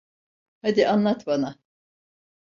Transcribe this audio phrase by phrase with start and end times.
[0.61, 1.59] Hadi, anlat bana.